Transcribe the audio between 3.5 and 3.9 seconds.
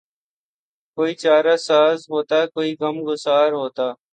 ہوتا